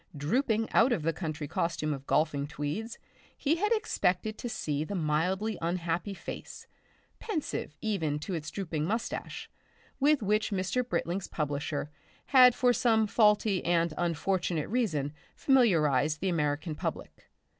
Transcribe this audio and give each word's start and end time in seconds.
Drooping 0.17 0.67
out 0.71 0.91
of 0.91 1.03
the 1.03 1.13
country 1.13 1.47
costume 1.47 1.93
of 1.93 2.07
golfing 2.07 2.47
tweeds 2.47 2.97
he 3.37 3.57
had 3.57 3.71
expected 3.71 4.35
to 4.39 4.49
see 4.49 4.83
the 4.83 4.95
mildly 4.95 5.59
unhappy 5.61 6.15
face, 6.15 6.65
pensive 7.19 7.75
even 7.81 8.17
to 8.17 8.33
its 8.33 8.49
drooping 8.49 8.83
moustache, 8.83 9.47
with 9.99 10.23
which 10.23 10.49
Mr. 10.49 10.83
Britling's 10.83 11.27
publisher 11.27 11.91
had 12.33 12.55
for 12.55 12.73
some 12.73 13.05
faulty 13.05 13.63
and 13.63 13.93
unfortunate 13.95 14.69
reason 14.69 15.13
familiarised 15.35 16.19
the 16.19 16.29
American 16.29 16.73
public. 16.73 17.29